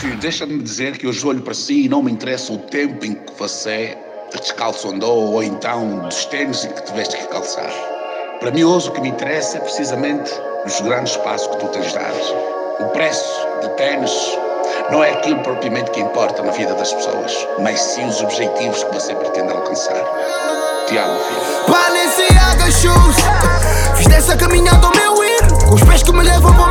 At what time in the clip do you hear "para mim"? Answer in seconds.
8.40-8.64